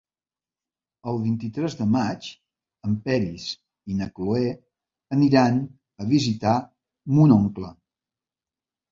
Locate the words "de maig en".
1.81-2.95